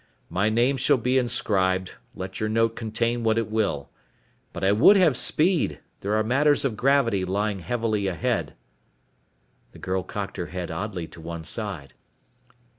My 0.31 0.49
name 0.49 0.77
shall 0.77 0.97
be 0.97 1.19
inscribed, 1.19 1.93
let 2.15 2.39
your 2.39 2.49
note 2.49 2.75
contain 2.75 3.23
what 3.23 3.37
it 3.37 3.51
will. 3.51 3.91
But 4.51 4.63
I 4.63 4.71
would 4.71 4.95
have 4.95 5.15
speed. 5.15 5.79
There 5.99 6.15
are 6.15 6.23
matters 6.23 6.65
of 6.65 6.75
gravity 6.75 7.23
lying 7.23 7.59
heavily 7.59 8.07
ahead." 8.07 8.55
The 9.73 9.77
girl 9.77 10.01
cocked 10.01 10.37
her 10.37 10.47
head 10.47 10.71
oddly 10.71 11.05
to 11.05 11.21
one 11.21 11.43
side. 11.43 11.93